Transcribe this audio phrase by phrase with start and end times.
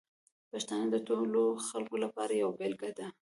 [0.51, 3.07] پښتانه د ټولو خلکو لپاره یوه بېلګه دي.